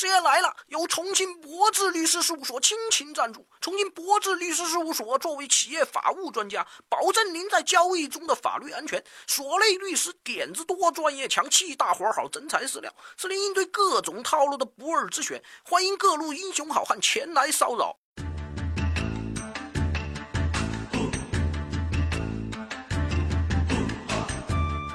[0.00, 3.46] 师爷来了，由重庆博智律师事务所倾情赞助。
[3.60, 9.04] 重庆博智律师事务所作为企业法务专家，保证您在交易中的法律安全。
[9.26, 15.42] 所内律师点子多，专业强，气大活好，真材实料，是您应对各种套路的不二之选。
[15.62, 17.98] 欢迎各路英雄好汉前来骚扰。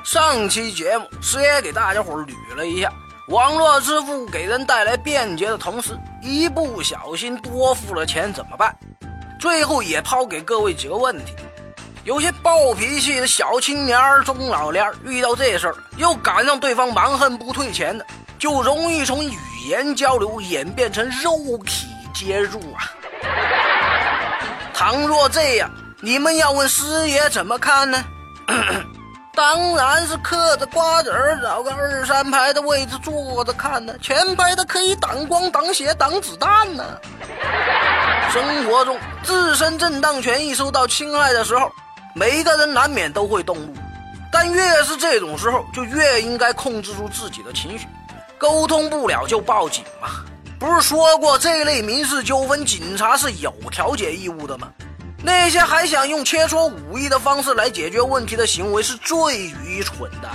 [0.03, 2.91] 上期节目，师爷给大家伙捋了一下。
[3.29, 8.75] 网络支付给人带来便捷的同时，一不小心多付了钱怎么办？
[9.39, 11.33] 最后也抛给各位几个问题：
[12.03, 18.05] 有些暴脾气的小青年、中老年遇到这事儿，又赶上对方蛮横不退钱的，
[18.37, 22.93] 就容易从语言交流演变成肉体接入啊！
[24.71, 25.67] 倘若这样，
[25.99, 28.05] 你们要问师爷怎么看呢？
[29.35, 33.93] 当然是嗑着瓜子儿，找个二三排的位置坐着看呢。
[34.01, 36.83] 前排的可以挡光、挡血、挡子弹呢。
[38.31, 41.69] 生活中自身正当权益受到侵害的时候，
[42.13, 43.73] 每一个人难免都会动怒，
[44.31, 47.87] 但越是这种时候，就越应该控制住自己的情绪。
[48.37, 50.09] 沟通不了就报警嘛，
[50.57, 54.69] 不是说过这类民事纠纷，警察是有调解义务的吗？
[55.25, 60.29] 那些还想用切磋武艺的方式来解决问题的行为是最愚蠢的。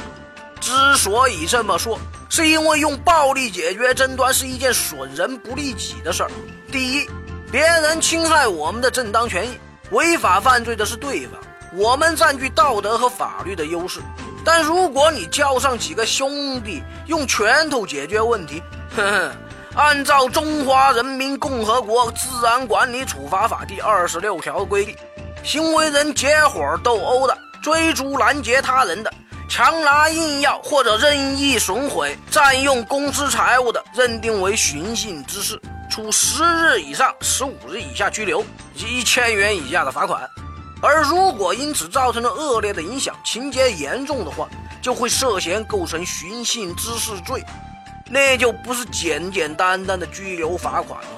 [0.60, 1.96] 之所以这么说，
[2.28, 6.30] 是因为用暴力解决争端是一件损人不利己的事儿。
[6.72, 7.08] 第一，
[7.52, 9.56] 别人侵害我们的正当权益，
[9.92, 11.34] 违法犯罪的是对方，
[11.72, 14.00] 我们占据道德和法律的优势。
[14.44, 18.60] 但如果你叫上几个兄弟用拳头解决问题，
[18.96, 19.32] 哼哼。
[19.76, 24.96] 按照《中华人民共和国治安管理处罚法》第二十六条规定，
[25.44, 29.12] 行为人结伙斗殴的、追逐拦截他人的、
[29.48, 40.28] 强拿硬要或者任意损毁、占用公私财物的，认定为寻衅滋事，处十日以上十五日以下拘留一千元以下的罚款。
[40.82, 44.48] 而如果因此造成了恶劣的影响，情节严重的话，
[44.82, 47.40] 就会涉嫌构成寻衅滋事罪。
[48.10, 51.08] 那就不是简简单单的拘留罚款了。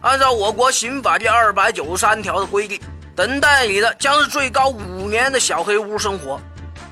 [0.00, 2.78] 按照我国刑法第二百九十三条的规定，
[3.16, 6.40] 等待你的将是最高五年的小黑屋生活。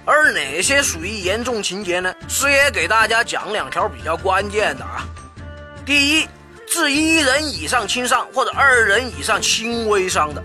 [0.04, 2.14] 而哪些属于严重情节呢？
[2.28, 5.06] 师爷给大家讲两条比较关键的啊。
[5.84, 6.28] 第一，
[6.66, 10.40] 致一人以上轻伤或者二人以上轻微伤的；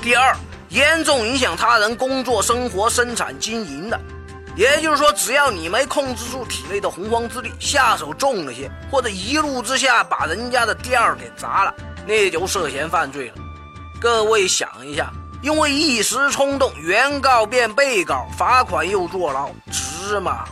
[0.00, 0.34] 第二，
[0.70, 4.00] 严重影响他人工作、生活、生产经营的。
[4.56, 11.74] 也就是说，只要你没控制住体内的洪荒之力，下手重了些，或者一怒之下把人家的店儿给砸了，
[12.06, 13.34] 那就涉嫌犯罪了。
[14.00, 15.12] 各位想一下，
[15.42, 20.44] 因为一时冲动，原告变被告，罚款又坐牢，值吗？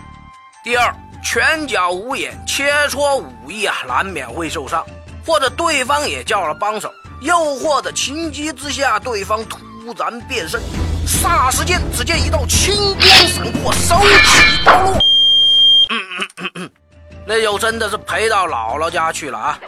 [0.63, 0.95] 第二，
[1.25, 4.85] 拳脚无眼，切磋武艺啊，难免会受伤，
[5.27, 6.93] 或者对方也叫了帮手，
[7.23, 9.59] 又或者情急之下，对方突
[9.97, 10.61] 然变身。
[11.07, 14.93] 霎时间，只见一道青光闪过，手起刀落。
[15.91, 16.71] 嗯嗯嗯嗯，
[17.27, 19.59] 那就真的是赔到姥姥家去了啊！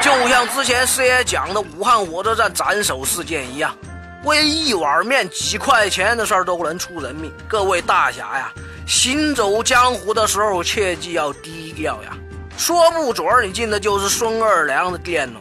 [0.00, 3.76] 就像之前师爷讲的武汉火车站斩首事件一样，
[4.24, 7.32] 为一碗面几块钱的事儿都能出人命。
[7.48, 8.52] 各位大侠呀，
[8.86, 12.16] 行走江湖的时候切记要低调呀，
[12.56, 15.40] 说不准你进的就是孙二娘的店呢。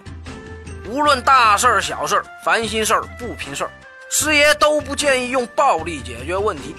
[0.88, 3.72] 无论大事儿、小事儿、烦心事儿、不平事儿。
[4.18, 6.74] 师爷都不建议用暴力解决问题，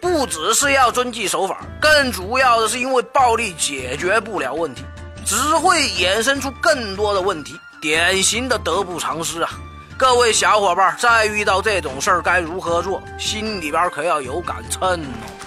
[0.00, 4.82] 不只是要遵纪守法，更主要的是因为暴力解决不了问题，
[5.24, 9.50] 只会衍生出更多的问题，典型的得不偿失啊！
[9.96, 13.00] 各位小伙伴，再遇到这种事儿该如何做？
[13.16, 15.41] 心里边可要有杆秤哦。